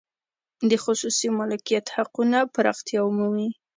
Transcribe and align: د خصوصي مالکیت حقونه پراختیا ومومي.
د 0.69 0.71
خصوصي 0.83 1.27
مالکیت 1.39 1.85
حقونه 1.95 2.39
پراختیا 2.53 2.99
ومومي. 3.05 3.49